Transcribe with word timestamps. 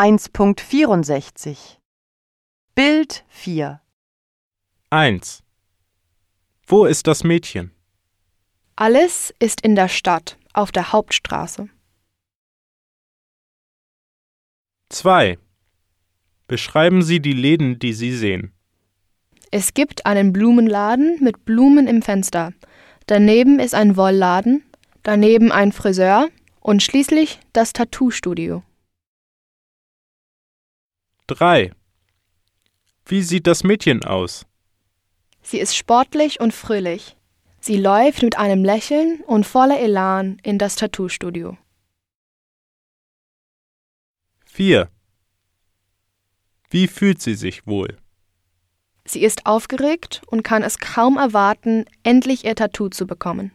1.64 0.00 1.76
Bild 2.74 3.22
4 3.28 3.82
1. 4.88 5.42
Wo 6.66 6.86
ist 6.86 7.06
das 7.06 7.22
Mädchen? 7.22 7.72
Alles 8.76 9.34
ist 9.40 9.60
in 9.60 9.76
der 9.76 9.88
Stadt, 9.88 10.38
auf 10.54 10.72
der 10.72 10.94
Hauptstraße. 10.94 11.68
2. 14.88 15.38
Beschreiben 16.46 17.02
Sie 17.02 17.20
die 17.20 17.34
Läden, 17.34 17.78
die 17.78 17.92
Sie 17.92 18.16
sehen. 18.16 18.54
Es 19.50 19.74
gibt 19.74 20.06
einen 20.06 20.32
Blumenladen 20.32 21.18
mit 21.22 21.44
Blumen 21.44 21.86
im 21.86 22.00
Fenster. 22.00 22.54
Daneben 23.04 23.60
ist 23.60 23.74
ein 23.74 23.98
Wollladen, 23.98 24.62
daneben 25.02 25.52
ein 25.52 25.72
Friseur 25.72 26.30
und 26.60 26.82
schließlich 26.82 27.38
das 27.52 27.74
Tattoo-Studio. 27.74 28.62
3. 31.30 31.72
Wie 33.06 33.22
sieht 33.22 33.46
das 33.46 33.62
Mädchen 33.62 34.04
aus? 34.04 34.46
Sie 35.42 35.58
ist 35.58 35.76
sportlich 35.76 36.40
und 36.40 36.52
fröhlich. 36.52 37.16
Sie 37.60 37.76
läuft 37.76 38.22
mit 38.22 38.36
einem 38.36 38.64
Lächeln 38.64 39.20
und 39.26 39.46
voller 39.46 39.78
Elan 39.78 40.38
in 40.42 40.58
das 40.58 40.74
Tattoo-Studio. 40.74 41.56
4. 44.46 44.90
Wie 46.68 46.88
fühlt 46.88 47.22
sie 47.22 47.34
sich 47.34 47.66
wohl? 47.66 47.96
Sie 49.04 49.22
ist 49.22 49.46
aufgeregt 49.46 50.22
und 50.26 50.42
kann 50.42 50.62
es 50.62 50.78
kaum 50.78 51.16
erwarten, 51.16 51.84
endlich 52.02 52.44
ihr 52.44 52.56
Tattoo 52.56 52.88
zu 52.88 53.06
bekommen. 53.06 53.52